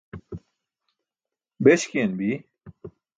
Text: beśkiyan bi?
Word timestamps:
beśkiyan 1.63 2.11
bi? 2.19 2.31